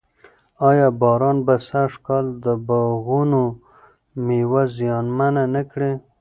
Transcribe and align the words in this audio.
آیا 0.69 0.87
باران 0.99 1.37
به 1.45 1.55
سږ 1.67 1.91
کال 2.05 2.25
د 2.43 2.45
باغونو 2.67 3.43
مېوه 4.25 4.63
زیانمنه 4.75 5.43
نه 5.55 5.61
کړي؟ 5.71 5.91